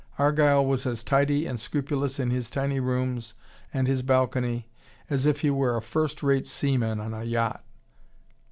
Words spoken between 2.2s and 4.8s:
his tiny rooms and his balcony